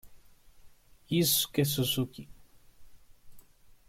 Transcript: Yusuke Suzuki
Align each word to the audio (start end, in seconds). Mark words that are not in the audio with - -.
Yusuke 1.13 1.61
Suzuki 1.63 2.23